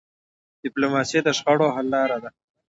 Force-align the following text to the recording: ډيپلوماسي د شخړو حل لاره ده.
ډيپلوماسي 0.63 1.19
د 1.23 1.27
شخړو 1.37 1.67
حل 1.75 1.85
لاره 1.95 2.17
ده. 2.23 2.29